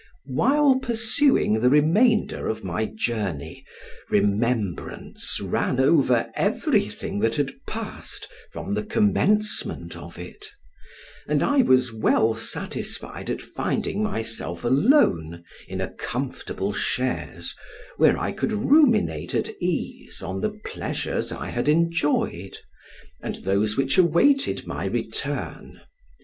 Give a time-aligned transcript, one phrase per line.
[0.25, 3.63] While pursuing the remainder of my journey,
[4.09, 10.47] remembrance ran over everything that had passed from the commencement of it,
[11.27, 17.53] and I was well satisfied at finding myself alone in a comfortable chaise,
[17.97, 22.57] where I could ruminate at ease on the pleasures I had enjoyed,
[23.21, 25.79] and those which awaited my return.